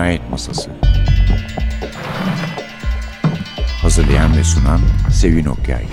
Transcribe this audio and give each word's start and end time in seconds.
Cinayet 0.00 0.30
Masası 0.30 0.70
Hazırlayan 3.82 4.36
ve 4.36 4.44
sunan 4.44 4.80
Sevin 5.12 5.44
Okyay 5.44 5.84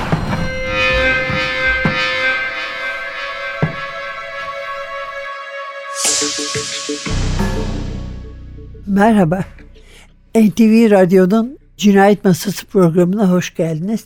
Merhaba. 8.87 9.45
NTV 10.35 10.91
Radyo'nun 10.91 11.57
Cinayet 11.77 12.25
Masası 12.25 12.65
programına 12.65 13.31
hoş 13.31 13.55
geldiniz. 13.55 14.05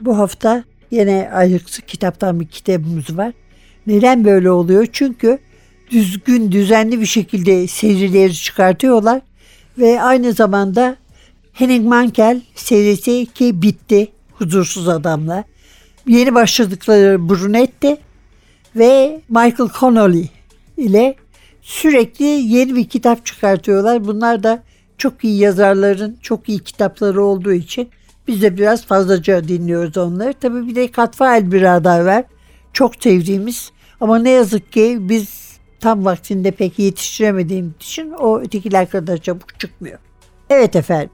Bu 0.00 0.18
hafta 0.18 0.64
yine 0.90 1.30
ayrıksı 1.32 1.82
kitaptan 1.82 2.40
bir 2.40 2.46
kitabımız 2.46 3.16
var. 3.16 3.32
Neden 3.86 4.24
böyle 4.24 4.50
oluyor? 4.50 4.86
Çünkü 4.92 5.38
düzgün, 5.90 6.52
düzenli 6.52 7.00
bir 7.00 7.06
şekilde 7.06 7.66
serileri 7.66 8.34
çıkartıyorlar 8.34 9.20
ve 9.78 10.02
aynı 10.02 10.32
zamanda 10.32 10.96
Henning 11.52 11.86
Mankell 11.86 12.40
serisi 12.54 13.26
ki 13.34 13.62
bitti 13.62 14.08
Huzursuz 14.32 14.88
Adamla. 14.88 15.44
Yeni 16.06 16.34
başladıkları 16.34 17.28
Brunetti 17.28 17.96
ve 18.76 19.20
Michael 19.28 19.70
Connolly 19.80 20.28
ile 20.76 21.14
sürekli 21.62 22.24
yeni 22.24 22.76
bir 22.76 22.88
kitap 22.88 23.26
çıkartıyorlar. 23.26 24.06
Bunlar 24.06 24.42
da 24.42 24.62
çok 24.98 25.24
iyi 25.24 25.38
yazarların 25.38 26.18
çok 26.22 26.48
iyi 26.48 26.58
kitapları 26.58 27.24
olduğu 27.24 27.52
için 27.52 27.88
biz 28.28 28.42
de 28.42 28.56
biraz 28.56 28.86
fazlaca 28.86 29.48
dinliyoruz 29.48 29.96
onları. 29.96 30.34
Tabii 30.34 30.66
bir 30.66 30.74
de 30.74 30.90
Katfael 30.90 31.52
Birader 31.52 32.00
var. 32.00 32.24
Çok 32.72 33.02
sevdiğimiz 33.02 33.70
ama 34.00 34.18
ne 34.18 34.30
yazık 34.30 34.72
ki 34.72 34.96
biz 35.00 35.45
tam 35.86 36.04
vaktinde 36.04 36.50
pek 36.50 36.78
yetiştiremediğimiz 36.78 37.72
için 37.80 38.10
o 38.10 38.40
ötekiler 38.40 38.90
kadar 38.90 39.18
çabuk 39.18 39.60
çıkmıyor. 39.60 39.98
Evet 40.50 40.76
efendim. 40.76 41.10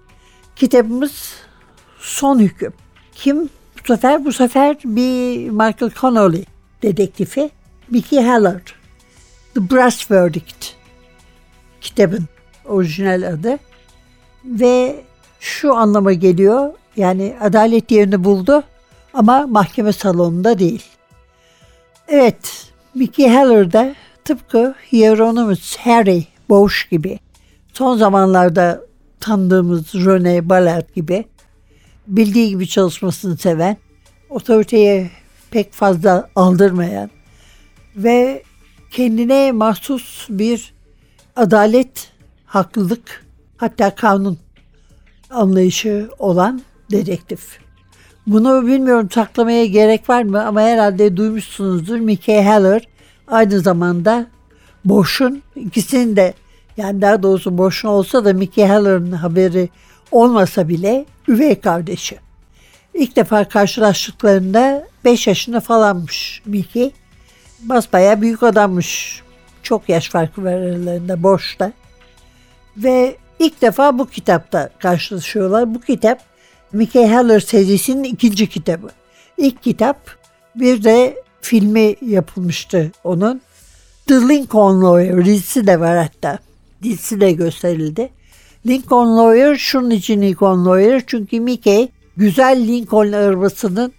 Kitabımız 0.57 1.35
Son 1.99 2.39
Hüküm. 2.39 2.73
Kim 3.15 3.43
bu 3.43 3.87
sefer? 3.87 4.25
Bu 4.25 4.33
sefer 4.33 4.77
bir 4.85 5.49
Michael 5.51 5.91
Connolly 6.01 6.45
dedektifi. 6.83 7.51
Mickey 7.91 8.23
Haller. 8.23 8.61
The 9.55 9.71
Brass 9.71 10.11
Verdict 10.11 10.67
kitabın 11.81 12.25
orijinal 12.65 13.29
adı. 13.33 13.59
Ve 14.45 15.05
şu 15.41 15.77
anlama 15.77 16.13
geliyor. 16.13 16.73
Yani 16.97 17.37
adalet 17.41 17.91
yerini 17.91 18.25
buldu 18.25 18.63
ama 19.15 19.47
mahkeme 19.47 19.93
salonunda 19.93 20.59
değil. 20.59 20.85
Evet, 22.09 22.73
Mickey 22.95 23.29
Haller 23.29 23.73
de 23.73 23.95
tıpkı 24.25 24.75
Hieronymus 24.93 25.77
Harry 25.77 26.27
Bosch 26.49 26.91
gibi 26.91 27.19
son 27.73 27.97
zamanlarda 27.97 28.81
tanıdığımız 29.21 29.95
Rene 29.95 30.49
Ballard 30.49 30.95
gibi 30.95 31.25
bildiği 32.07 32.49
gibi 32.49 32.69
çalışmasını 32.69 33.37
seven, 33.37 33.77
otoriteye 34.31 35.11
pek 35.51 35.73
fazla 35.73 36.31
aldırmayan 36.37 37.11
ve 37.97 38.43
kendine 38.91 39.53
mahsus 39.53 40.27
bir 40.31 40.75
adalet, 41.37 42.13
haklılık 42.47 43.27
hatta 43.57 43.95
kanun 43.95 44.39
anlayışı 45.31 46.11
olan 46.19 46.63
dedektif. 46.91 47.59
Bunu 48.27 48.67
bilmiyorum 48.67 49.09
saklamaya 49.11 49.67
gerek 49.67 50.09
var 50.09 50.23
mı 50.23 50.47
ama 50.47 50.61
herhalde 50.61 51.17
duymuşsunuzdur. 51.17 51.99
Mickey 51.99 52.43
Haller 52.43 52.89
aynı 53.33 53.61
zamanda 53.61 54.27
Bosch'un 54.85 55.43
ikisinin 55.57 56.17
de 56.17 56.35
yani 56.77 57.03
daha 57.03 57.23
doğrusu 57.23 57.59
Bosch'un 57.59 57.89
olsa 57.89 58.25
da 58.25 58.33
Mickey 58.33 58.67
Haller'ın 58.67 59.13
haberi 59.13 59.69
olmasa 60.11 60.69
bile 60.69 61.05
üvey 61.29 61.61
kardeşi. 61.61 62.19
İlk 62.95 63.17
defa 63.17 63.49
karşılaştıklarında 63.49 64.87
5 65.05 65.27
yaşında 65.27 65.61
falanmış 65.61 66.43
Mickey. 66.47 66.91
Basbaya 67.63 68.21
büyük 68.21 68.43
adammış. 68.43 69.23
Çok 69.63 69.89
yaş 69.89 70.09
farkı 70.09 70.45
var 70.45 70.53
aralarında 70.53 71.23
Bosch'ta. 71.23 71.73
Ve 72.77 73.17
ilk 73.39 73.63
defa 73.63 73.99
bu 73.99 74.07
kitapta 74.07 74.71
karşılaşıyorlar. 74.79 75.75
Bu 75.75 75.81
kitap 75.81 76.21
Mickey 76.73 77.07
Haller 77.07 77.41
serisinin 77.41 78.05
ikinci 78.05 78.49
kitabı. 78.49 78.91
İlk 79.37 79.63
kitap 79.63 80.17
bir 80.55 80.85
de 80.85 81.22
filmi 81.43 81.95
yapılmıştı 82.01 82.91
onun. 83.05 83.41
The 84.07 84.15
Lincoln 84.15 84.83
Lawyer 84.83 85.25
dizisi 85.25 85.67
de 85.67 85.81
var 85.81 85.97
hatta. 85.97 86.39
Dizisi 86.83 87.21
de 87.21 87.33
gösterildi. 87.33 88.11
Lincoln 88.67 89.17
Lawyer 89.17 89.57
şunun 89.57 89.91
için 89.91 90.23
Lincoln 90.23 90.67
Lawyer 90.67 91.03
çünkü 91.07 91.41
Mickey 91.41 91.89
güzel 92.17 92.69
Lincoln 92.69 93.13
arabasının 93.13 93.93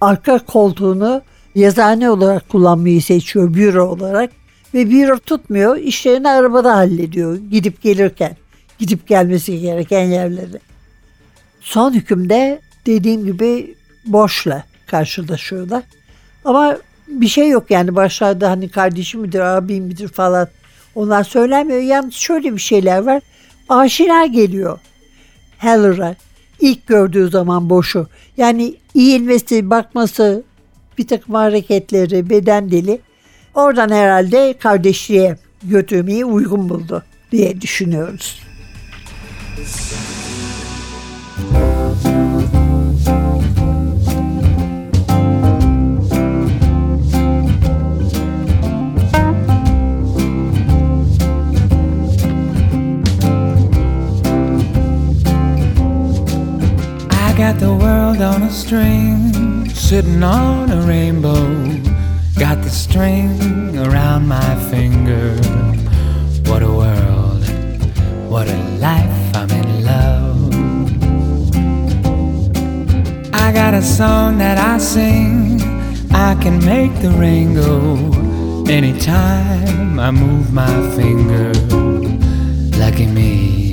arka 0.00 0.38
koltuğunu 0.38 1.22
yazıhane 1.54 2.10
olarak 2.10 2.48
kullanmayı 2.48 3.02
seçiyor 3.02 3.54
büro 3.54 3.84
olarak 3.84 4.30
ve 4.74 4.90
büro 4.90 5.18
tutmuyor 5.18 5.76
işlerini 5.76 6.28
arabada 6.28 6.76
hallediyor 6.76 7.36
gidip 7.50 7.82
gelirken 7.82 8.36
gidip 8.78 9.06
gelmesi 9.08 9.60
gereken 9.60 10.04
yerleri. 10.04 10.58
Son 11.60 11.92
hükümde 11.92 12.60
dediğim 12.86 13.24
gibi 13.24 13.74
boşla 14.06 14.64
karşılaşıyorlar. 14.86 15.82
Ama 16.44 16.76
bir 17.08 17.28
şey 17.28 17.48
yok 17.48 17.70
yani 17.70 17.96
başlarda 17.96 18.50
hani 18.50 18.68
kardeşim 18.68 19.20
midir, 19.20 19.40
abim 19.40 19.84
midir 19.84 20.08
falan 20.08 20.48
onlar 20.94 21.24
söylenmiyor. 21.24 21.80
Yalnız 21.80 22.14
şöyle 22.14 22.54
bir 22.54 22.60
şeyler 22.60 22.98
var. 22.98 23.22
Aşina 23.68 24.26
geliyor 24.26 24.78
Heller'a 25.58 26.14
ilk 26.60 26.86
gördüğü 26.86 27.28
zaman 27.28 27.70
boşu. 27.70 28.06
Yani 28.36 28.74
eğilmesi, 28.94 29.70
bakması, 29.70 30.42
bir 30.98 31.06
takım 31.06 31.34
hareketleri, 31.34 32.30
beden 32.30 32.70
dili 32.70 33.00
oradan 33.54 33.88
herhalde 33.88 34.54
kardeşliğe 34.58 35.36
götürmeyi 35.62 36.24
uygun 36.24 36.68
buldu 36.68 37.04
diye 37.32 37.60
düşünüyoruz. 37.60 38.40
String, 58.68 59.66
sitting 59.70 60.22
on 60.22 60.70
a 60.70 60.82
rainbow. 60.82 61.42
Got 62.38 62.62
the 62.62 62.68
string 62.68 63.78
around 63.78 64.28
my 64.28 64.54
finger. 64.70 65.34
What 66.50 66.62
a 66.62 66.70
world, 66.70 67.42
what 68.28 68.46
a 68.46 68.58
life, 68.76 69.36
I'm 69.36 69.50
in 69.52 69.84
love. 69.86 70.54
I 73.32 73.52
got 73.52 73.72
a 73.72 73.80
song 73.80 74.36
that 74.36 74.58
I 74.58 74.76
sing, 74.76 75.62
I 76.12 76.34
can 76.34 76.62
make 76.62 76.94
the 77.00 77.12
rain 77.12 77.54
go 77.54 78.66
anytime 78.70 79.98
I 79.98 80.10
move 80.10 80.52
my 80.52 80.76
finger. 80.94 81.54
Lucky 82.76 83.06
me, 83.06 83.72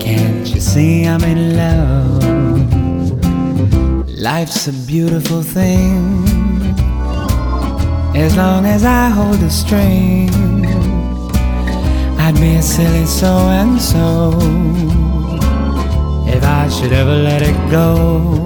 can't 0.00 0.48
you 0.52 0.60
see 0.60 1.06
I'm 1.06 1.22
in 1.22 1.56
love? 1.56 2.29
Life's 4.20 4.68
a 4.68 4.72
beautiful 4.86 5.42
thing 5.42 6.26
as 8.14 8.36
long 8.36 8.66
as 8.66 8.84
I 8.84 9.08
hold 9.08 9.36
the 9.36 9.48
string. 9.48 10.28
I'd 12.18 12.34
be 12.34 12.56
a 12.56 12.62
silly 12.62 13.06
so 13.06 13.32
and 13.48 13.80
so 13.80 14.36
if 16.28 16.44
I 16.44 16.68
should 16.68 16.92
ever 16.92 17.16
let 17.16 17.40
it 17.40 17.56
go. 17.70 18.44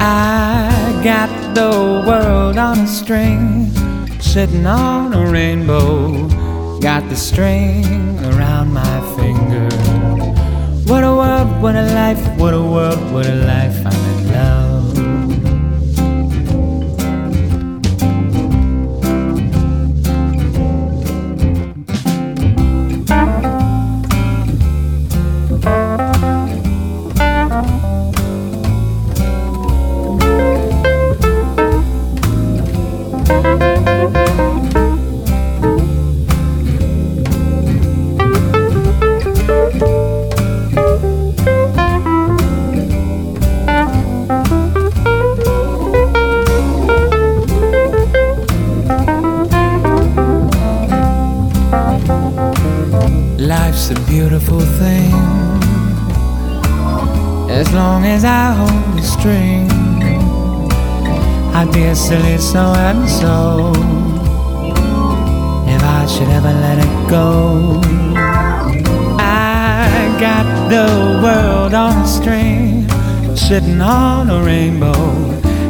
I 0.00 1.02
got 1.04 1.28
the 1.54 2.02
world 2.08 2.56
on 2.56 2.78
a 2.78 2.86
string, 2.86 3.70
sitting 4.20 4.64
on 4.64 5.12
a 5.12 5.30
rainbow. 5.30 6.28
Got 6.80 7.06
the 7.10 7.16
string 7.16 7.84
around 8.24 8.72
my 8.72 9.00
finger. 9.18 9.99
What 10.90 11.04
a 11.04 11.14
world, 11.14 11.62
what 11.62 11.76
a 11.76 11.82
life, 11.94 12.18
what 12.36 12.52
a 12.52 12.60
world, 12.60 13.12
what 13.12 13.24
a 13.24 13.36
life. 13.46 13.86
I'm 13.86 14.18
in 14.18 14.32
love. 14.32 14.69
String, 59.20 59.68
I'd 61.52 61.70
be 61.74 61.84
a 61.84 61.94
silly 61.94 62.38
so 62.38 62.72
and 62.88 63.06
so 63.06 63.70
if 65.68 65.82
I 65.82 66.06
should 66.06 66.28
ever 66.28 66.50
let 66.66 66.78
it 66.78 67.10
go. 67.10 67.78
I 69.18 70.16
got 70.18 70.46
the 70.70 71.20
world 71.22 71.74
on 71.74 72.02
a 72.02 72.06
string, 72.06 72.88
sitting 73.36 73.82
on 73.82 74.30
a 74.30 74.42
rainbow. 74.42 74.94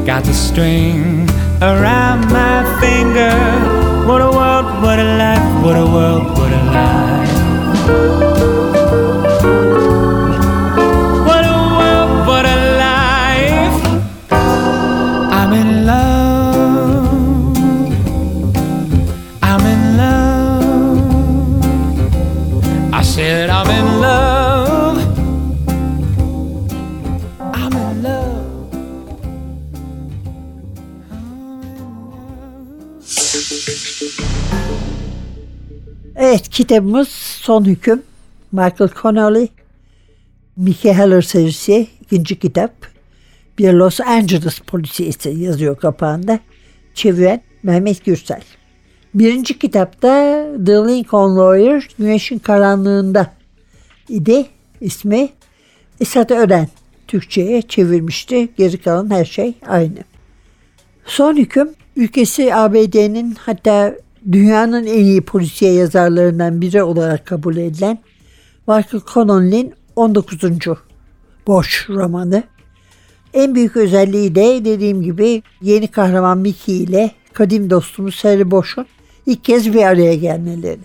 Got 0.07 0.23
the 0.23 0.33
string 0.33 1.29
around 1.61 2.31
my 2.31 2.63
finger. 2.81 3.35
What 4.07 4.23
a 4.23 4.31
world, 4.31 4.81
what 4.81 5.01
a 5.01 5.17
life, 5.25 5.65
what 5.65 5.77
a 5.77 5.87
world, 5.97 6.39
what 6.39 6.53
a 6.53 6.63
life. 6.77 7.11
Kitabımız 36.51 37.09
Son 37.09 37.65
Hüküm. 37.65 38.03
Michael 38.53 38.91
Connolly. 39.03 39.49
Mickey 40.57 40.93
Heller 40.93 41.23
serisi 41.23 41.87
ikinci 42.01 42.39
kitap. 42.39 42.73
Bir 43.59 43.73
Los 43.73 44.01
Angeles 44.01 44.59
polisiyesi 44.59 45.31
yazıyor 45.31 45.79
kapağında. 45.79 46.41
Çeviren 46.95 47.43
Mehmet 47.63 48.05
Gürsel. 48.05 48.43
Birinci 49.15 49.59
kitapta 49.59 50.09
The 50.67 50.73
Lincoln 50.73 51.37
Lawyer 51.37 51.89
Güneşin 51.99 52.39
Karanlığında 52.39 53.31
idi 54.09 54.47
ismi. 54.81 55.29
Esat 56.01 56.31
Ören 56.31 56.69
Türkçe'ye 57.09 57.63
çevirmişti. 57.63 58.49
Geri 58.57 58.79
kalan 58.79 59.11
her 59.11 59.25
şey 59.25 59.55
aynı. 59.67 59.99
Son 61.07 61.37
hüküm 61.37 61.71
ülkesi 61.97 62.55
ABD'nin 62.55 63.35
hatta 63.35 63.95
dünyanın 64.33 64.87
en 64.87 65.05
iyi 65.05 65.21
polisiye 65.21 65.73
yazarlarından 65.73 66.61
biri 66.61 66.83
olarak 66.83 67.27
kabul 67.27 67.57
edilen 67.57 67.99
Michael 68.67 69.03
Connelly'nin 69.15 69.75
19. 69.97 70.41
boş 71.47 71.89
romanı. 71.89 72.43
En 73.35 73.55
büyük 73.55 73.77
özelliği 73.77 74.35
de 74.35 74.65
dediğim 74.65 75.03
gibi 75.03 75.43
yeni 75.63 75.89
kahraman 75.89 76.39
Mickey 76.39 76.83
ile 76.83 77.11
kadim 77.33 77.71
dostumuz 77.71 78.25
Harry 78.25 78.51
Bosch'un 78.51 78.87
ilk 79.27 79.45
kez 79.45 79.75
bir 79.75 79.83
araya 79.83 80.15
gelmeleri. 80.15 80.81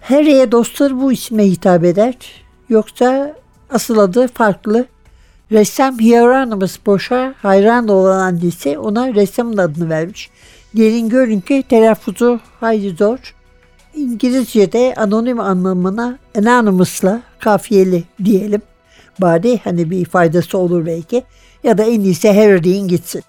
Harry'e 0.00 0.52
dostları 0.52 1.00
bu 1.00 1.12
isme 1.12 1.44
hitap 1.44 1.84
eder. 1.84 2.14
Yoksa 2.68 3.36
asıl 3.70 3.98
adı 3.98 4.28
farklı. 4.28 4.86
Ressam 5.52 5.98
Hieronymus 5.98 6.78
Bosch'a 6.86 7.34
hayran 7.42 7.88
olan 7.88 8.18
annesi 8.18 8.78
ona 8.78 9.14
ressamın 9.14 9.56
adını 9.56 9.88
vermiş. 9.88 10.30
Gelin 10.74 11.08
görün 11.08 11.40
ki 11.40 11.64
telaffuzu 11.68 12.40
hayli 12.60 12.90
zor. 12.96 13.34
İngilizce'de 13.94 14.94
anonim 14.96 15.40
anlamına 15.40 16.18
anonymous'la 16.38 17.22
kafiyeli 17.38 18.04
diyelim. 18.24 18.62
Bari 19.18 19.60
hani 19.64 19.90
bir 19.90 20.04
faydası 20.04 20.58
olur 20.58 20.86
belki. 20.86 21.24
Ya 21.64 21.78
da 21.78 21.84
en 21.84 22.00
iyisi 22.00 22.28
Harry 22.32 22.64
deyin 22.64 22.88
gitsin. 22.88 23.22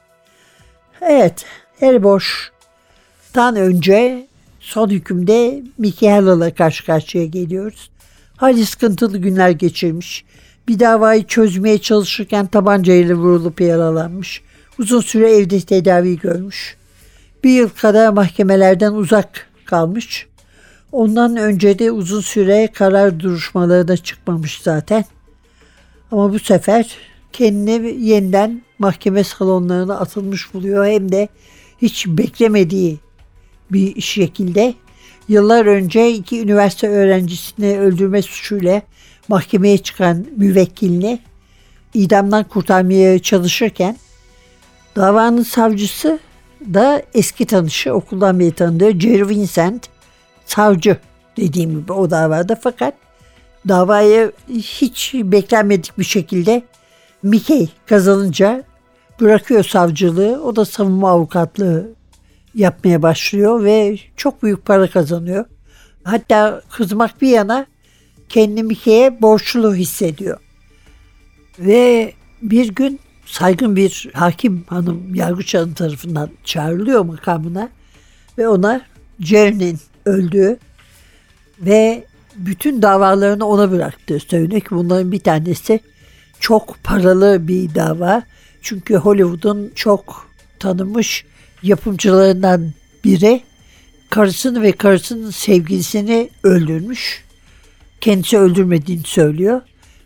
Evet, 1.02 1.46
Harry 1.80 2.04
Bosch'tan 2.04 3.56
önce 3.56 4.28
son 4.60 4.90
hükümde 4.90 5.64
Mickey 5.78 6.10
Hall'la 6.10 6.54
karşı 6.54 6.86
karşıya 6.86 7.26
geliyoruz. 7.26 7.90
Hayli 8.38 8.66
sıkıntılı 8.66 9.18
günler 9.18 9.50
geçirmiş. 9.50 10.26
Bir 10.68 10.80
davayı 10.80 11.24
çözmeye 11.24 11.78
çalışırken 11.78 12.48
tabancayla 12.48 13.16
vurulup 13.16 13.62
yaralanmış. 13.62 14.42
Uzun 14.80 15.02
süre 15.02 15.32
evde 15.32 15.62
tedavi 15.62 16.20
görmüş. 16.20 16.79
Bir 17.44 17.50
yıl 17.50 17.70
kadar 17.70 18.10
mahkemelerden 18.10 18.94
uzak 18.94 19.48
kalmış. 19.66 20.28
Ondan 20.92 21.38
önce 21.38 21.80
de 21.80 21.92
uzun 21.92 22.22
süre 22.22 22.70
karar 22.74 23.20
duruşmalarına 23.20 23.98
çıkmamış 23.98 24.62
zaten. 24.62 25.06
Ama 26.12 26.34
bu 26.34 26.40
sefer 26.40 26.98
kendini 27.34 28.06
yeniden 28.06 28.62
mahkeme 28.80 29.24
salonlarına 29.24 30.00
atılmış 30.00 30.54
buluyor. 30.54 30.86
Hem 30.86 31.12
de 31.12 31.28
hiç 31.82 32.08
beklemediği 32.08 33.00
bir 33.72 34.02
şekilde 34.02 34.74
yıllar 35.28 35.66
önce 35.66 36.12
iki 36.12 36.42
üniversite 36.42 36.90
öğrencisini 36.90 37.80
öldürme 37.80 38.22
suçuyla 38.22 38.82
mahkemeye 39.28 39.78
çıkan 39.78 40.26
müvekkilini 40.38 41.20
idamdan 41.94 42.44
kurtarmaya 42.44 43.20
çalışırken 43.20 43.98
davanın 44.96 45.44
savcısı 45.44 46.20
da 46.62 47.04
eski 47.14 47.46
tanışı 47.46 47.94
okuldan 47.94 48.40
beri 48.40 48.52
tanıdığı 48.52 49.00
Jerry 49.00 49.30
Vincent 49.30 49.90
savcı 50.46 50.98
dediğim 51.38 51.70
gibi 51.70 51.94
o 51.94 52.10
davada 52.10 52.60
fakat 52.64 52.94
davayı 53.68 54.32
hiç 54.50 55.14
beklenmedik 55.14 55.98
bir 55.98 56.04
şekilde 56.04 56.64
Mickey 57.24 57.70
kazanınca 57.86 58.64
bırakıyor 59.22 59.64
savcılığı. 59.64 60.44
O 60.44 60.56
da 60.56 60.66
savunma 60.66 61.10
avukatlığı 61.10 61.90
yapmaya 62.56 63.02
başlıyor 63.02 63.64
ve 63.64 63.98
çok 64.16 64.44
büyük 64.44 64.66
para 64.66 64.90
kazanıyor. 64.90 65.46
Hatta 66.04 66.62
kızmak 66.70 67.22
bir 67.22 67.30
yana 67.30 67.66
kendini 68.30 68.64
Mickey'e 68.64 69.22
borçlu 69.22 69.76
hissediyor. 69.76 70.40
Ve 71.60 72.14
bir 72.42 72.68
gün 72.68 73.00
saygın 73.30 73.76
bir 73.76 74.10
hakim 74.14 74.64
hanım 74.68 75.16
yargıç 75.16 75.56
hanım 75.56 75.74
tarafından 75.74 76.30
çağrılıyor 76.44 77.06
makamına 77.06 77.70
ve 78.38 78.48
ona 78.48 78.82
Jerry'nin 79.20 79.80
öldüğü 80.06 80.58
ve 81.60 82.06
bütün 82.36 82.82
davalarını 82.82 83.46
ona 83.46 83.72
bıraktığı 83.72 84.20
söyleniyor 84.20 84.62
ki 84.62 84.72
bunların 84.72 85.12
bir 85.12 85.20
tanesi 85.20 85.80
çok 86.40 86.84
paralı 86.84 87.48
bir 87.48 87.76
dava. 87.76 88.24
Çünkü 88.62 88.96
Hollywood'un 88.96 89.72
çok 89.76 90.28
tanınmış 90.60 91.26
yapımcılarından 91.64 92.72
biri 93.04 93.42
karısını 94.10 94.62
ve 94.62 94.72
karısının 94.72 95.32
sevgilisini 95.32 96.30
öldürmüş. 96.44 97.24
Kendisi 98.02 98.38
öldürmediğini 98.38 99.04
söylüyor. 99.04 99.62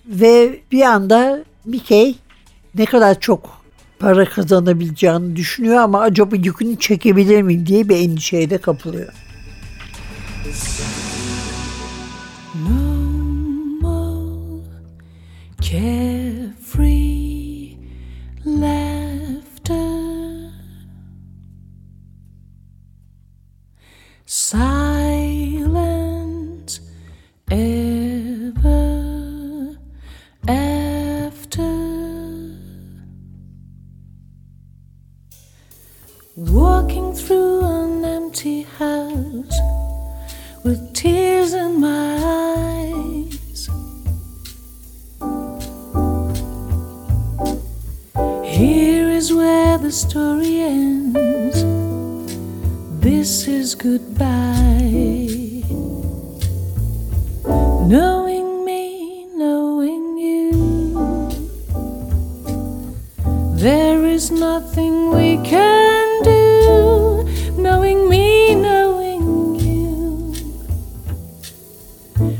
Ve 0.06 0.60
bir 0.72 0.82
anda 0.82 1.44
Mickey 1.66 2.16
ne 2.76 2.86
kadar 2.86 3.20
çok 3.20 3.64
para 4.00 4.26
kazanabileceğini 4.26 5.36
düşünüyor 5.36 5.78
ama 5.78 6.00
acaba 6.02 6.36
yükünü 6.36 6.80
çekebilir 6.80 7.42
miyim 7.42 7.66
diye 7.66 7.90
bir 7.90 7.98
endişeye 7.98 8.50
de 8.50 8.58
kapılıyor. 8.58 9.14
No 12.56 12.94
more 13.82 14.64
carefree 15.62 17.13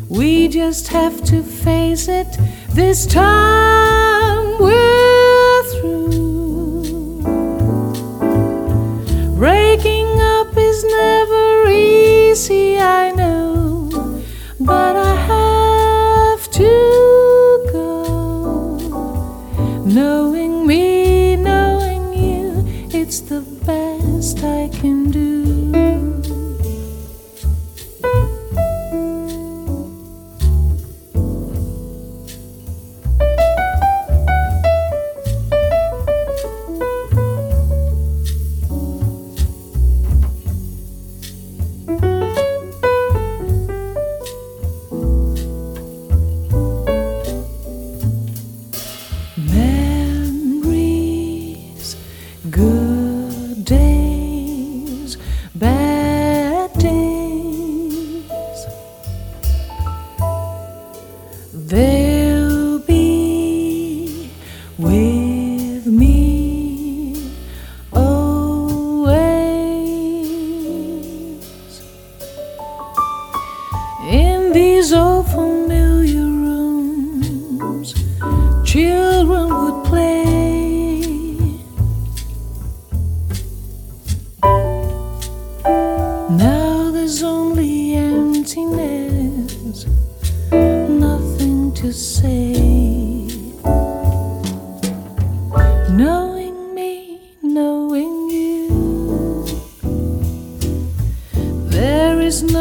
We 0.10 0.48
just 0.48 0.88
have 0.90 1.24
to 1.26 1.44
face 1.44 2.08
it 2.08 2.28
this 2.70 3.06
time. 3.06 4.60
We're 4.60 5.13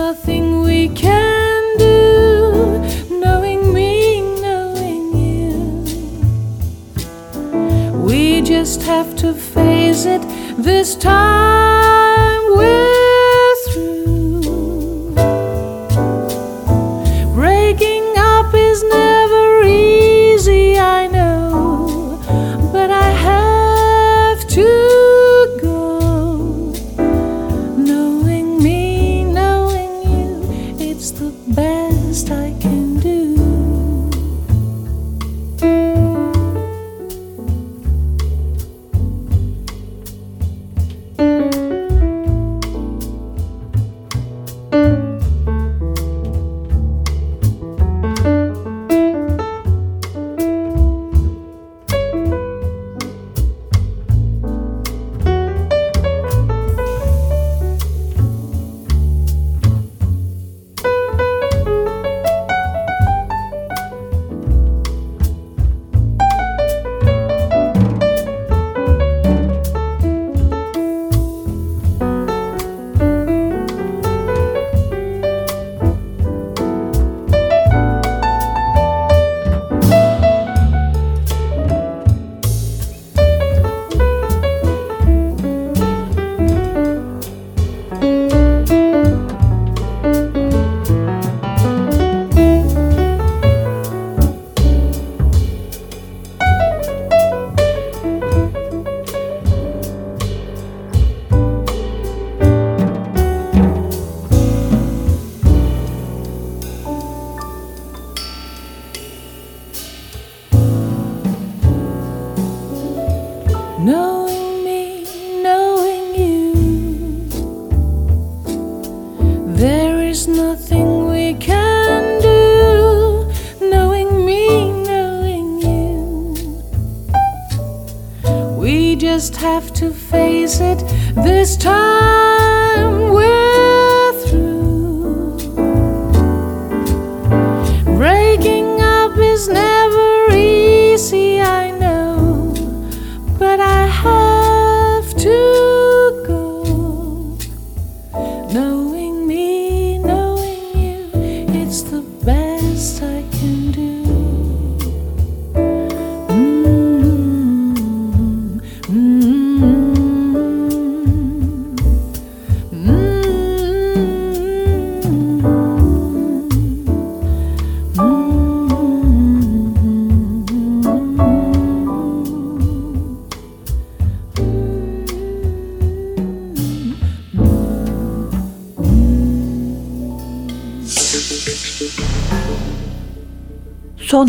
nothing 0.07 0.63
we 0.63 0.89
can 0.89 1.63
do, 1.79 2.01
knowing 3.25 3.73
me, 3.73 4.21
knowing 4.41 5.05
you. 5.25 5.53
We 8.09 8.43
just 8.43 8.83
have 8.83 9.15
to 9.23 9.33
face 9.33 10.05
it 10.05 10.23
this 10.59 10.97
time. 10.97 12.32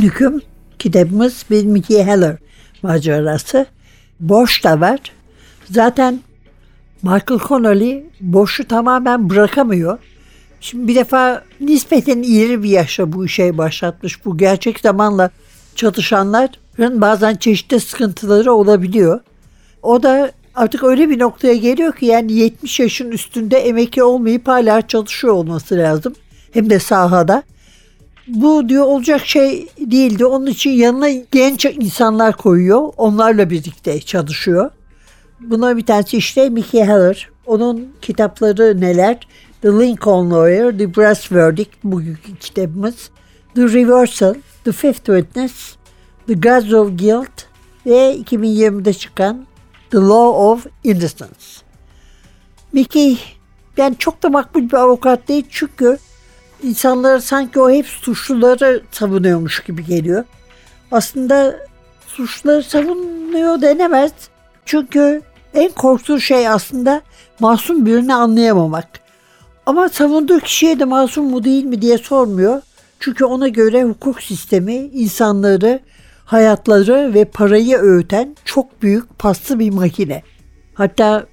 yıkım 0.03 0.41
kitabımız 0.79 1.45
bir 1.50 1.65
Mickey 1.65 2.03
Heller 2.03 2.38
macerası. 2.83 3.65
Boş 4.19 4.63
da 4.63 4.81
var. 4.81 5.00
Zaten 5.72 6.19
Michael 7.03 7.39
Connolly 7.48 8.05
boşu 8.22 8.67
tamamen 8.67 9.29
bırakamıyor. 9.29 9.98
Şimdi 10.62 10.88
bir 10.88 10.95
defa 10.95 11.43
nispeten 11.60 12.17
ileri 12.17 12.63
bir 12.63 12.69
yaşta 12.69 13.13
bu 13.13 13.25
işe 13.25 13.57
başlatmış. 13.57 14.25
Bu 14.25 14.38
gerçek 14.38 14.79
zamanla 14.79 15.29
çatışanların 15.75 17.01
bazen 17.01 17.36
çeşitli 17.36 17.79
sıkıntıları 17.79 18.53
olabiliyor. 18.53 19.19
O 19.83 20.03
da 20.03 20.31
artık 20.55 20.83
öyle 20.83 21.10
bir 21.10 21.19
noktaya 21.19 21.55
geliyor 21.55 21.95
ki 21.95 22.05
yani 22.05 22.33
70 22.33 22.79
yaşın 22.79 23.12
üstünde 23.12 23.57
emekli 23.57 24.03
olmayıp 24.03 24.48
hala 24.48 24.88
çalışıyor 24.88 25.33
olması 25.33 25.75
lazım. 25.75 26.13
Hem 26.53 26.69
de 26.69 26.79
sahada. 26.79 27.43
Bu 28.27 28.69
diyor 28.69 28.85
olacak 28.85 29.25
şey 29.25 29.67
değildi. 29.79 30.25
Onun 30.25 30.45
için 30.45 30.71
yanına 30.71 31.09
genç 31.09 31.65
insanlar 31.65 32.37
koyuyor. 32.37 32.93
Onlarla 32.97 33.49
birlikte 33.49 34.01
çalışıyor. 34.01 34.71
Buna 35.39 35.77
bir 35.77 35.85
tanesi 35.85 36.17
işte 36.17 36.49
Mickey 36.49 36.81
Heller. 36.81 37.29
Onun 37.45 37.93
kitapları 38.01 38.81
neler? 38.81 39.27
The 39.61 39.69
Lincoln 39.69 40.31
Lawyer, 40.31 40.77
The 40.77 40.95
Brass 40.95 41.31
Verdict 41.31 41.71
bugünkü 41.83 42.35
kitabımız. 42.35 43.09
The 43.55 43.61
Reversal, 43.61 44.33
The 44.63 44.71
Fifth 44.71 45.05
Witness, 45.05 45.75
The 46.27 46.33
Gods 46.33 46.73
of 46.73 46.99
Guilt 46.99 47.45
ve 47.85 48.15
2020'de 48.15 48.93
çıkan 48.93 49.45
The 49.91 49.97
Law 49.97 50.39
of 50.39 50.65
Innocence. 50.83 51.45
Mickey 52.73 53.17
yani 53.77 53.95
çok 53.99 54.23
da 54.23 54.29
makbul 54.29 54.61
bir 54.61 54.73
avukat 54.73 55.27
değil 55.27 55.45
çünkü 55.49 55.97
insanlara 56.63 57.22
sanki 57.22 57.60
o 57.60 57.72
hep 57.72 57.86
suçluları 57.86 58.82
savunuyormuş 58.91 59.63
gibi 59.63 59.86
geliyor. 59.86 60.24
Aslında 60.91 61.60
suçluları 62.08 62.63
savunuyor 62.63 63.62
denemez. 63.62 64.12
Çünkü 64.65 65.22
en 65.53 65.72
korktuğu 65.72 66.20
şey 66.20 66.48
aslında 66.48 67.01
masum 67.39 67.86
birini 67.86 68.13
anlayamamak. 68.13 68.88
Ama 69.65 69.89
savunduğu 69.89 70.39
kişiye 70.39 70.79
de 70.79 70.86
masum 70.86 71.25
mu 71.25 71.43
değil 71.43 71.63
mi 71.63 71.82
diye 71.82 71.98
sormuyor. 71.98 72.62
Çünkü 73.00 73.25
ona 73.25 73.48
göre 73.48 73.84
hukuk 73.84 74.22
sistemi 74.22 74.74
insanları, 74.74 75.79
hayatları 76.25 77.13
ve 77.13 77.25
parayı 77.25 77.77
öğüten 77.77 78.36
çok 78.46 78.82
büyük 78.82 79.20
paslı 79.20 79.60
bir 79.60 79.70
makine. 79.70 80.24
Hatta 80.74 81.25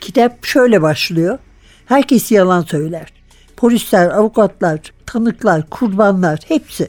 kitap 0.00 0.44
şöyle 0.44 0.82
başlıyor. 0.82 1.38
Herkes 1.86 2.32
yalan 2.32 2.62
söyler. 2.62 3.15
Polisler, 3.56 4.10
avukatlar, 4.10 4.80
tanıklar, 5.06 5.70
kurbanlar 5.70 6.40
hepsi. 6.48 6.88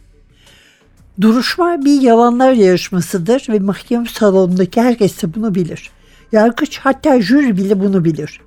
Duruşma 1.21 1.85
bir 1.85 2.01
yalanlar 2.01 2.51
yarışmasıdır 2.51 3.45
ve 3.49 3.59
mahkeme 3.59 4.05
salonundaki 4.05 4.81
herkes 4.81 5.21
de 5.21 5.33
bunu 5.33 5.55
bilir. 5.55 5.91
Yargıç 6.31 6.79
hatta 6.79 7.21
jüri 7.21 7.57
bile 7.57 7.79
bunu 7.79 8.05
bilir. 8.05 8.41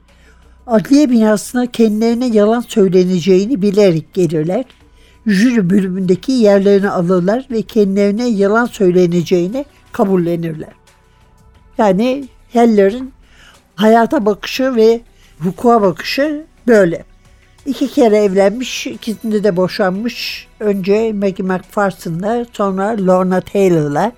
Adliye 0.66 1.10
binasına 1.10 1.66
kendilerine 1.66 2.26
yalan 2.26 2.60
söyleneceğini 2.60 3.62
bilerek 3.62 4.14
gelirler. 4.14 4.64
Jüri 5.26 5.70
bölümündeki 5.70 6.32
yerlerini 6.32 6.90
alırlar 6.90 7.46
ve 7.50 7.62
kendilerine 7.62 8.28
yalan 8.28 8.66
söyleneceğini 8.66 9.64
kabullenirler. 9.92 10.72
Yani 11.78 12.28
Heller'in 12.52 13.12
hayata 13.74 14.26
bakışı 14.26 14.76
ve 14.76 15.00
hukuka 15.38 15.82
bakışı 15.82 16.44
böyle. 16.66 17.09
İki 17.70 17.88
kere 17.88 18.16
evlenmiş, 18.16 18.86
ikisinde 18.86 19.44
de 19.44 19.56
boşanmış. 19.56 20.48
Önce 20.60 21.12
Maggie 21.12 21.46
McPherson'la 21.46 22.46
sonra 22.52 22.96
Lorna 23.06 23.40
Taylor'la. 23.40 24.12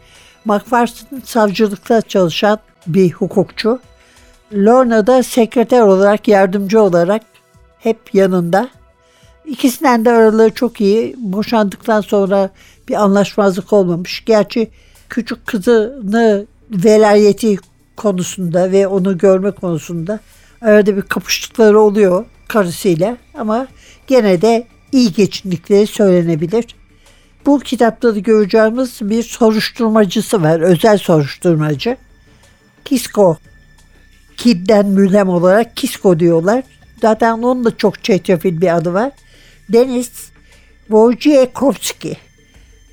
McPherson 0.44 1.22
savcılıkta 1.24 2.02
çalışan 2.02 2.58
bir 2.86 3.10
hukukçu. 3.10 3.80
Lorna 4.52 5.06
da 5.06 5.22
sekreter 5.22 5.80
olarak, 5.80 6.28
yardımcı 6.28 6.82
olarak 6.82 7.22
hep 7.78 8.14
yanında. 8.14 8.68
İkisinden 9.44 10.04
de 10.04 10.10
araları 10.10 10.54
çok 10.54 10.80
iyi. 10.80 11.14
Boşandıktan 11.18 12.00
sonra 12.00 12.50
bir 12.88 12.94
anlaşmazlık 12.94 13.72
olmamış. 13.72 14.24
Gerçi 14.24 14.70
küçük 15.08 15.46
kızını 15.46 16.46
velayeti 16.70 17.56
konusunda 17.96 18.72
ve 18.72 18.86
onu 18.86 19.18
görme 19.18 19.50
konusunda 19.50 20.20
arada 20.62 20.96
bir 20.96 21.02
kapıştıkları 21.02 21.80
oluyor 21.80 22.24
karısıyla 22.48 23.16
ama 23.34 23.66
gene 24.06 24.42
de 24.42 24.66
iyi 24.92 25.12
geçindikleri 25.12 25.86
söylenebilir. 25.86 26.64
Bu 27.46 27.58
kitapta 27.60 28.14
da 28.14 28.18
göreceğimiz 28.18 28.98
bir 29.02 29.22
soruşturmacısı 29.22 30.42
var, 30.42 30.60
özel 30.60 30.98
soruşturmacı. 30.98 31.96
Kisko, 32.84 33.36
Kidden 34.36 34.86
mülhem 34.86 35.28
olarak 35.28 35.76
Kisko 35.76 36.20
diyorlar. 36.20 36.64
Zaten 37.00 37.32
onun 37.32 37.64
da 37.64 37.76
çok 37.76 38.04
çetrefil 38.04 38.60
bir 38.60 38.76
adı 38.76 38.92
var. 38.92 39.10
Deniz 39.68 40.32
Wojciechowski. 40.88 42.16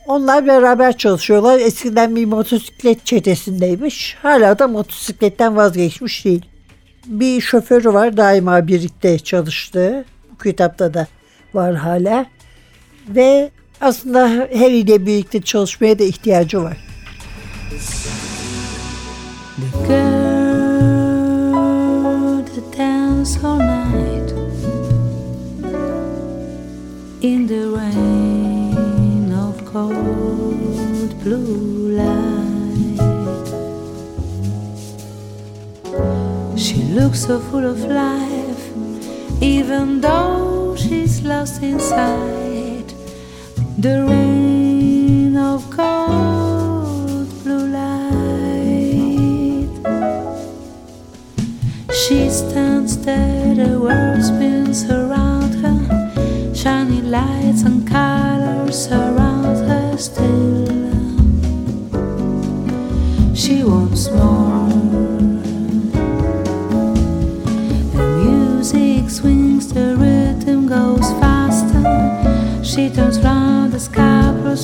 Onlar 0.08 0.48
beraber 0.48 0.98
çalışıyorlar. 0.98 1.60
Eskiden 1.60 2.16
bir 2.16 2.26
motosiklet 2.26 3.06
çetesindeymiş. 3.06 4.18
Hala 4.22 4.60
da 4.60 4.68
motosikletten 4.68 5.56
vazgeçmiş 5.56 6.26
değil. 6.26 6.46
Bir 7.10 7.42
şoförü 7.42 7.94
var 7.94 8.18
daima 8.18 8.68
birlikte 8.68 9.20
çalıştığı. 9.20 10.06
Bu 10.32 10.44
kitapta 10.44 10.94
da 10.94 11.08
var 11.54 11.76
hala. 11.76 12.26
Ve 13.08 13.52
aslında 13.82 14.30
her 14.54 14.72
ile 14.72 15.06
birlikte 15.06 15.42
çalışmaya 15.42 16.00
da 16.00 16.04
ihtiyacı 16.04 16.64
var. 16.64 16.78
The 19.60 19.66
girl 19.88 21.54
that 22.46 22.78
danced 22.78 23.44
all 23.44 23.60
night 23.60 24.34
in 27.22 27.48
the 27.48 27.56
rain 27.56 28.19
Looks 37.00 37.22
so 37.28 37.40
full 37.40 37.66
of 37.66 37.80
life, 37.86 38.64
even 39.42 40.02
though 40.02 40.76
she's 40.76 41.22
lost 41.22 41.64
inside 41.64 42.94
the 43.78 44.04
rain 44.04 45.38
of 45.38 45.64
cold 45.72 47.30
blue 47.44 47.68
light. 47.72 49.70
She 52.02 52.30
stands 52.30 52.98
there, 53.06 53.56
the 53.56 53.80
world 53.80 54.22
spins 54.22 54.84
around 54.90 55.54
her, 55.64 55.80
shiny 56.54 57.02
lights 57.02 57.62
and 57.64 57.88
colors 57.88 58.76
surround 58.90 59.58
her 59.70 59.98
still. 59.98 60.68
She 63.34 63.64
wants 63.64 64.12
more. 64.12 64.39
Swings, 69.10 69.74
the 69.74 69.96
rhythm 69.98 70.68
goes 70.68 71.10
faster. 71.20 72.64
She 72.64 72.90
turns 72.90 73.20
round, 73.20 73.74
the 73.74 73.80
sky 73.80 74.32
blue 74.32 74.56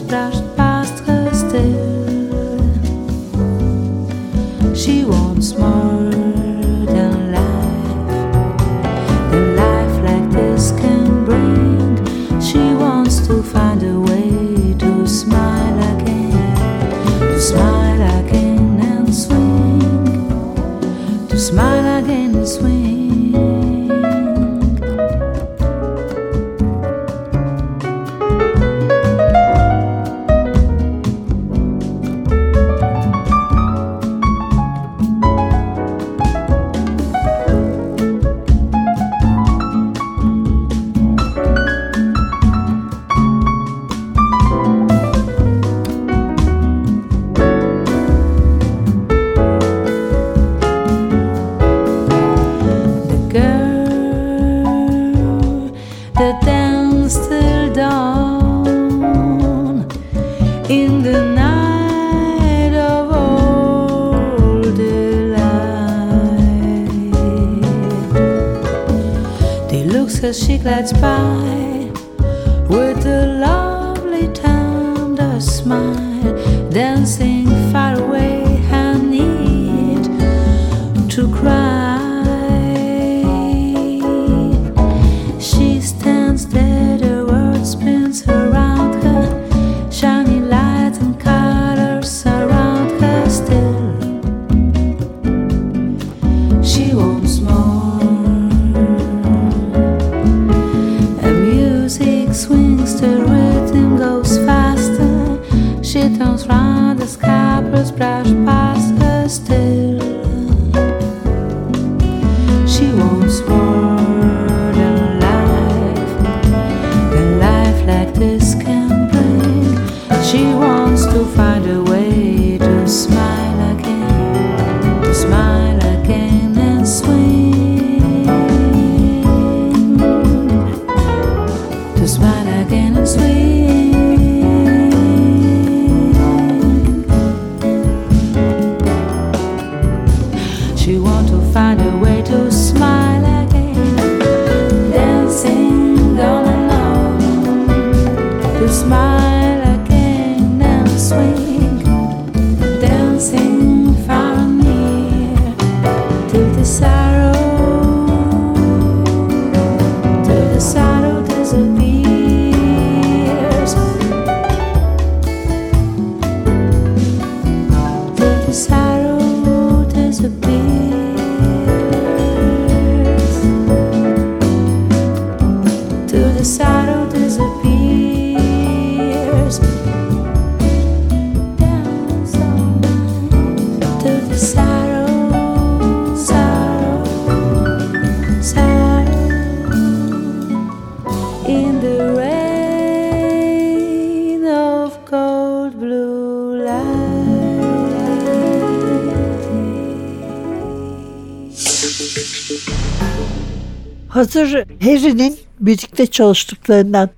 Hazır 204.15 204.53
Harry'nin 204.83 205.37
birlikte 205.59 206.07
çalıştıklarından 206.07 207.09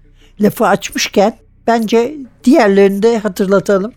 lafı 0.41 0.67
açmışken 0.67 1.37
bence 1.67 2.15
diğerlerini 2.43 3.03
de 3.03 3.17
hatırlatalım. 3.17 3.93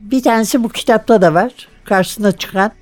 Bir 0.00 0.22
tanesi 0.22 0.64
bu 0.64 0.68
kitapta 0.68 1.22
da 1.22 1.34
var. 1.34 1.52
Karşısına 1.84 2.32
çıkan 2.32 2.72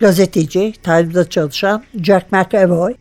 gazeteci, 0.00 0.74
Time'da 0.82 1.30
çalışan 1.30 1.82
Jack 2.02 2.32
McAvoy. 2.32 2.94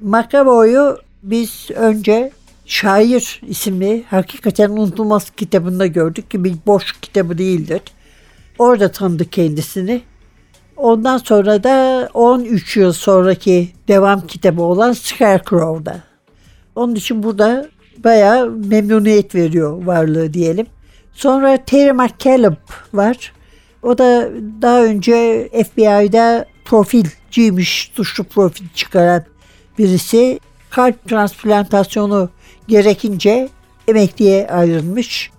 McAvoy'u 0.00 0.98
biz 1.22 1.68
önce 1.74 2.32
Şair 2.66 3.40
isimli 3.46 4.04
hakikaten 4.10 4.70
unutulmaz 4.70 5.30
kitabında 5.30 5.86
gördük 5.86 6.30
ki 6.30 6.44
bir 6.44 6.54
boş 6.66 6.92
kitabı 7.00 7.38
değildir. 7.38 7.80
Orada 8.58 8.92
tanıdık 8.92 9.32
kendisini. 9.32 10.02
Ondan 10.82 11.18
sonra 11.18 11.64
da 11.64 12.08
13 12.14 12.76
yıl 12.76 12.92
sonraki 12.92 13.68
devam 13.88 14.26
kitabı 14.26 14.62
olan 14.62 14.92
Scarecrow'da. 14.92 16.00
Onun 16.76 16.94
için 16.94 17.22
burada 17.22 17.68
bayağı 18.04 18.50
memnuniyet 18.50 19.34
veriyor 19.34 19.84
varlığı 19.84 20.34
diyelim. 20.34 20.66
Sonra 21.12 21.56
Terry 21.64 21.92
McCallum 21.92 22.56
var. 22.92 23.32
O 23.82 23.98
da 23.98 24.30
daha 24.62 24.82
önce 24.84 25.48
FBI'da 25.48 26.44
profilciymiş, 26.64 27.92
suçlu 27.94 28.24
profil 28.24 28.64
çıkaran 28.74 29.24
birisi. 29.78 30.40
Kalp 30.70 31.08
transplantasyonu 31.08 32.30
gerekince 32.68 33.48
emekliye 33.88 34.48
ayrılmış. 34.48 35.30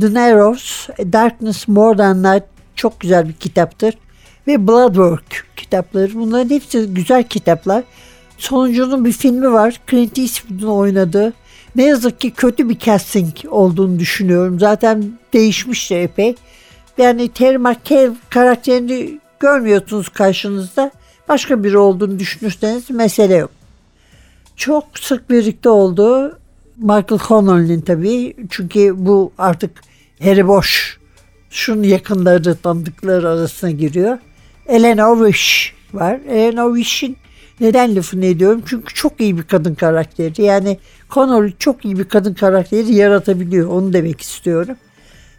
The 0.00 0.14
Narrows, 0.14 0.88
Darkness 0.88 1.68
More 1.68 1.96
Than 1.96 2.24
Light 2.24 2.44
çok 2.76 3.00
güzel 3.00 3.28
bir 3.28 3.32
kitaptır. 3.32 3.94
Ve 4.50 4.68
Bloodwork 4.68 5.46
kitapları. 5.56 6.14
Bunların 6.14 6.50
hepsi 6.50 6.86
güzel 6.86 7.22
kitaplar. 7.22 7.84
Sonuncunun 8.38 9.04
bir 9.04 9.12
filmi 9.12 9.52
var. 9.52 9.80
Clint 9.90 10.18
Eastwood'un 10.18 10.68
oynadığı. 10.68 11.32
Ne 11.76 11.84
yazık 11.84 12.20
ki 12.20 12.30
kötü 12.30 12.68
bir 12.68 12.78
casting 12.78 13.34
olduğunu 13.48 13.98
düşünüyorum. 13.98 14.60
Zaten 14.60 15.12
değişmiş 15.32 15.90
de 15.90 16.02
epey. 16.02 16.34
Yani 16.98 17.28
Terry 17.28 17.58
McCall 17.58 18.14
karakterini 18.30 19.20
görmüyorsunuz 19.40 20.08
karşınızda. 20.08 20.90
Başka 21.28 21.64
biri 21.64 21.78
olduğunu 21.78 22.18
düşünürseniz 22.18 22.90
mesele 22.90 23.34
yok. 23.34 23.50
Çok 24.56 24.84
sık 24.98 25.30
birlikte 25.30 25.68
oldu. 25.68 26.38
Michael 26.76 27.20
Connelly'nin 27.28 27.80
tabii. 27.80 28.36
Çünkü 28.50 29.06
bu 29.06 29.32
artık 29.38 29.70
Harry 30.22 30.48
Bosch 30.48 30.70
şunun 31.50 31.82
yakınları 31.82 32.56
tanıdıkları 32.56 33.28
arasına 33.28 33.70
giriyor. 33.70 34.18
Eleanor 34.70 35.26
Wish 35.26 35.72
var. 35.94 36.20
Eleanor 36.28 36.76
Wish'in 36.76 37.16
neden 37.60 37.96
lafını 37.96 38.26
ediyorum? 38.26 38.62
Çünkü 38.66 38.94
çok 38.94 39.20
iyi 39.20 39.38
bir 39.38 39.42
kadın 39.42 39.74
karakteri. 39.74 40.42
Yani 40.42 40.78
Connolly 41.10 41.52
çok 41.58 41.84
iyi 41.84 41.98
bir 41.98 42.04
kadın 42.04 42.34
karakteri 42.34 42.94
yaratabiliyor. 42.94 43.68
Onu 43.70 43.92
demek 43.92 44.20
istiyorum. 44.20 44.76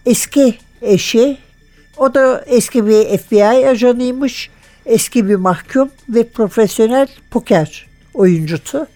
Eski 0.06 0.56
eşi 0.82 1.38
o 1.98 2.14
da 2.14 2.46
eski 2.48 2.88
bir 2.88 3.18
FBI 3.18 3.68
ajanıymış. 3.70 4.50
Eski 4.86 5.30
bir 5.30 5.36
mahkum 5.36 5.90
ve 6.10 6.28
profesyonel 6.28 7.08
poker 7.32 7.88
oyuncusu. 8.14 8.88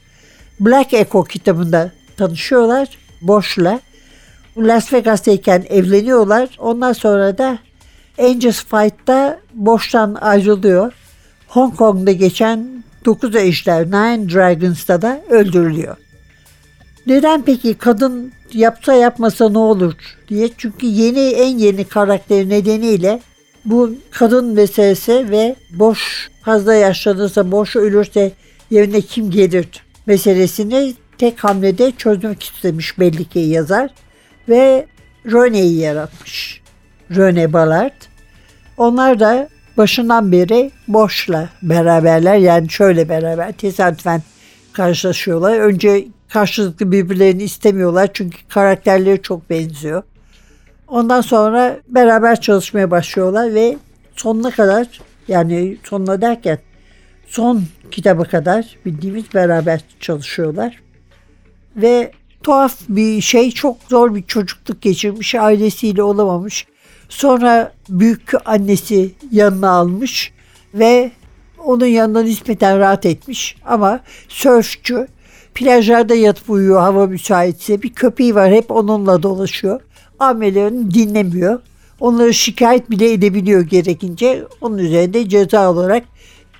Black 0.60 0.94
Echo 0.94 1.24
kitabında 1.24 1.92
tanışıyorlar 2.18 2.98
Bosch'la. 3.22 3.80
Las 4.58 4.94
Vegas'tayken 4.94 5.66
evleniyorlar. 5.70 6.50
Ondan 6.60 6.94
sonra 6.94 7.38
da 7.38 7.60
Angels 8.20 8.64
Fight'ta 8.64 9.40
Bosch'tan 9.54 10.18
ayrılıyor. 10.22 10.94
Hong 11.48 11.76
Kong'da 11.76 12.12
geçen 12.12 12.84
9 13.06 13.36
Ejder 13.36 13.86
Nine 13.86 14.30
Dragons'ta 14.34 15.02
da 15.02 15.22
öldürülüyor. 15.30 15.98
Neden 17.08 17.42
peki 17.42 17.74
kadın 17.74 18.32
yapsa 18.54 18.94
yapmasa 18.94 19.50
ne 19.50 19.58
olur 19.58 19.94
diye. 20.30 20.50
Çünkü 20.58 20.86
yeni 20.86 21.20
en 21.20 21.58
yeni 21.58 21.86
karakteri 21.86 22.50
nedeniyle 22.50 23.20
bu 23.66 23.92
kadın 24.12 24.46
meselesi 24.46 25.32
ve 25.32 25.56
boş 25.72 26.30
fazla 26.44 26.74
yaşlanırsa 26.74 27.52
boş 27.52 27.76
ölürse 27.76 28.32
yerine 28.72 29.02
kim 29.02 29.32
gelir 29.32 29.68
meselesini 30.06 30.94
tek 31.18 31.44
hamlede 31.44 31.92
çözmek 31.92 32.44
istemiş 32.44 33.00
belli 33.00 33.26
ki 33.26 33.40
yazar 33.40 33.90
ve 34.50 34.86
Rene'yi 35.26 35.80
yaratmış. 35.80 36.65
Rene 37.12 37.54
Ballard. 37.54 37.94
Onlar 38.78 39.20
da 39.20 39.50
başından 39.78 40.32
beri 40.32 40.72
Boş'la 40.88 41.50
beraberler 41.62 42.36
yani 42.36 42.70
şöyle 42.70 43.10
beraber 43.10 43.52
tesadüfen 43.52 44.22
karşılaşıyorlar. 44.74 45.60
Önce 45.60 46.08
karşılıklı 46.30 46.92
birbirlerini 46.92 47.44
istemiyorlar 47.44 48.10
çünkü 48.14 48.38
karakterleri 48.48 49.22
çok 49.22 49.50
benziyor. 49.50 50.04
Ondan 50.88 51.22
sonra 51.22 51.78
beraber 51.88 52.42
çalışmaya 52.42 52.92
başlıyorlar 52.92 53.54
ve 53.54 53.78
sonuna 54.16 54.52
kadar 54.52 54.88
yani 55.28 55.78
sonuna 55.84 56.22
derken 56.22 56.60
son 57.28 57.64
kitaba 57.92 58.24
kadar 58.24 58.76
bildiğimiz 58.86 59.34
beraber 59.34 59.82
çalışıyorlar. 60.00 60.82
Ve 61.76 62.12
tuhaf 62.44 62.80
bir 62.90 63.22
şey. 63.22 63.52
Çok 63.52 63.78
zor 63.90 64.16
bir 64.16 64.24
çocukluk 64.24 64.82
geçirmiş. 64.82 65.36
Ailesiyle 65.36 66.04
olamamış. 66.04 66.66
Sonra 67.10 67.74
büyük 67.90 68.32
annesi 68.46 69.12
yanına 69.32 69.70
almış 69.70 70.34
ve 70.74 71.12
onun 71.66 71.86
yanında 71.86 72.24
nispeten 72.24 72.80
rahat 72.80 73.06
etmiş. 73.06 73.56
Ama 73.66 74.00
sörfçü 74.30 75.08
plajlarda 75.56 76.16
yatıp 76.16 76.50
uyuyor 76.50 76.80
hava 76.80 77.08
müsaitse. 77.08 77.82
Bir 77.82 77.94
köpeği 77.94 78.36
var 78.36 78.52
hep 78.52 78.72
onunla 78.72 79.24
dolaşıyor. 79.24 79.82
Amelelerini 80.20 80.94
dinlemiyor. 80.94 81.60
Onları 82.00 82.34
şikayet 82.34 82.90
bile 82.90 83.14
edebiliyor 83.14 83.62
gerekince. 83.62 84.44
Onun 84.62 84.78
üzerinde 84.78 85.30
ceza 85.30 85.72
olarak 85.72 86.04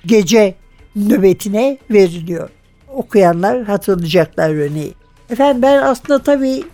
gece 0.06 0.54
nöbetine 0.96 1.78
veriliyor. 1.90 2.48
Okuyanlar 2.94 3.64
hatırlayacaklar 3.64 4.50
örneği. 4.50 4.94
Efendim 5.30 5.62
ben 5.62 5.82
aslında 5.82 6.18
tabii 6.18 6.64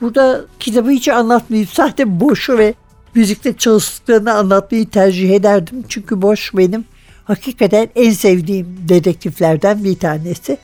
burada 0.00 0.40
kitabı 0.60 0.90
hiç 0.90 1.08
anlatmayıp 1.08 1.68
zaten 1.70 2.20
boşu 2.20 2.58
ve 2.58 2.74
birlikte 3.14 3.56
çalıştıklarını 3.56 4.32
anlatmayı 4.32 4.90
tercih 4.90 5.30
ederdim. 5.30 5.84
Çünkü 5.88 6.22
Boş 6.22 6.54
benim 6.54 6.84
hakikaten 7.24 7.88
en 7.96 8.12
sevdiğim 8.12 8.76
dedektiflerden 8.88 9.84
bir 9.84 9.98
tanesi. 9.98 10.58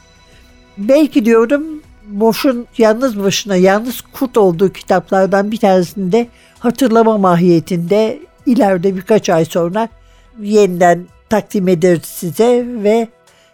Belki 0.78 1.24
diyorum 1.24 1.62
Boş'un 2.09 2.66
yalnız 2.78 3.24
başına 3.24 3.56
yalnız 3.56 4.00
kurt 4.00 4.37
olduğu 4.37 4.72
kitaplardan 4.72 5.50
bir 5.52 5.56
tanesinde 5.56 6.28
hatırlama 6.59 7.18
mahiyetinde 7.18 8.18
ileride 8.46 8.96
birkaç 8.96 9.30
ay 9.30 9.44
sonra 9.44 9.88
yeniden 10.40 11.06
takdim 11.28 11.68
ederiz 11.68 12.04
size 12.04 12.66
ve 12.68 13.09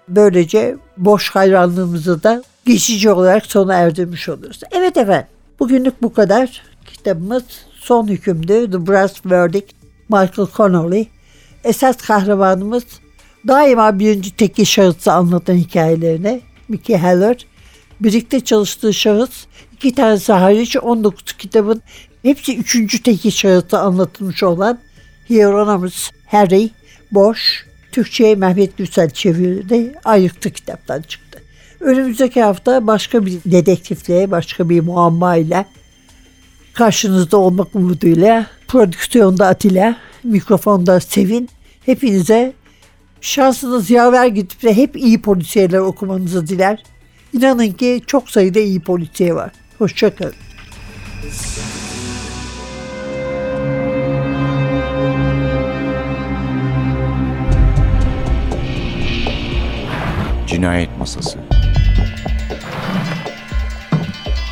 böylece 0.08 0.76
boş 0.96 1.30
hayranlığımızı 1.30 2.22
da 2.22 2.42
geçici 2.66 3.10
olarak 3.10 3.46
sona 3.46 3.74
erdirmiş 3.74 4.28
oluruz. 4.28 4.60
Evet 4.70 4.96
efendim 4.96 5.26
bugünlük 5.60 6.02
bu 6.02 6.12
kadar. 6.12 6.62
Kitabımız 6.86 7.44
son 7.82 8.08
hükümdü 8.08 8.70
The 8.70 8.86
Brass 8.86 9.26
Verdict 9.26 9.72
Michael 10.08 10.48
Connolly. 10.56 11.06
Esas 11.64 11.96
kahramanımız 11.96 12.84
daima 13.48 13.98
birinci 13.98 14.36
tekil 14.36 14.64
şahısı 14.64 15.12
anlatan 15.12 15.54
hikayelerine 15.54 16.40
Mickey 16.68 16.96
Haller. 16.96 17.46
Birlikte 18.00 18.40
çalıştığı 18.40 18.94
şahıs 18.94 19.46
iki 19.72 19.94
tanesi 19.94 20.32
hariç 20.32 20.76
19 20.76 21.32
kitabın 21.32 21.82
hepsi 22.22 22.58
üçüncü 22.58 23.02
tekil 23.02 23.30
şahısı 23.30 23.78
anlatılmış 23.78 24.42
olan 24.42 24.78
Hieronymus 25.30 26.10
Harry 26.26 26.70
Boş 27.12 27.66
Türkçe'ye 27.92 28.34
Mehmet 28.34 28.76
Gürsel 28.76 29.10
çevirdi. 29.10 29.94
Ayıktı 30.04 30.50
kitaptan 30.50 31.02
çıktı. 31.02 31.42
Önümüzdeki 31.80 32.42
hafta 32.42 32.86
başka 32.86 33.26
bir 33.26 33.32
dedektifle, 33.44 34.30
başka 34.30 34.68
bir 34.68 34.80
muamma 34.80 35.36
ile 35.36 35.66
karşınızda 36.74 37.36
olmak 37.36 37.74
umuduyla 37.74 38.46
prodüksiyonda 38.68 39.46
Atilla, 39.46 39.96
mikrofonda 40.24 41.00
Sevin. 41.00 41.48
Hepinize 41.86 42.52
şansınız 43.20 43.90
yaver 43.90 44.26
gidip 44.26 44.62
de 44.62 44.76
hep 44.76 44.96
iyi 44.96 45.22
polisiyeler 45.22 45.78
okumanızı 45.78 46.46
diler. 46.46 46.82
İnanın 47.32 47.70
ki 47.70 48.02
çok 48.06 48.30
sayıda 48.30 48.58
iyi 48.58 48.80
polisiye 48.80 49.34
var. 49.34 49.52
Hoşçakalın. 49.78 50.34
Cinayet 60.46 60.98
Masası 60.98 61.51